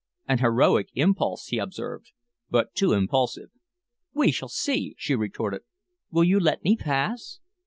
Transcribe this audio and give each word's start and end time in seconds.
"An 0.27 0.39
heroic 0.39 0.87
impulse," 0.95 1.45
he 1.49 1.59
observed, 1.59 2.11
"but 2.49 2.73
too 2.73 2.91
impulsive." 2.91 3.51
"We 4.15 4.31
shall 4.31 4.49
see," 4.49 4.95
she 4.97 5.13
retorted. 5.13 5.61
"Will 6.09 6.23
you 6.23 6.39
let 6.39 6.63
me 6.63 6.75
pass?" 6.75 7.37